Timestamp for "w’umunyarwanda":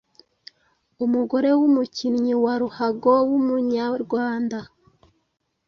3.29-4.59